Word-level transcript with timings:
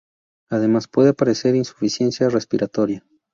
Además 0.49 0.87
puede 0.87 1.09
aparecer 1.09 1.53
insuficiencia 1.55 2.27
respiratoria. 2.29 3.05